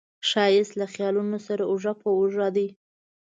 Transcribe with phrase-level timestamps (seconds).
[0.29, 2.67] ښایست له خیالونو سره اوږه په اوږه دی